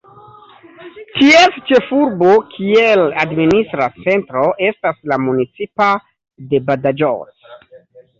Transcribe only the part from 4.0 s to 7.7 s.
centro, estas la municipo de Badajoz.